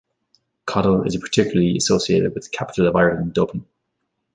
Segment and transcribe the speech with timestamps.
[0.65, 3.67] Coddle is particularly associated with the capital of Ireland, Dublin.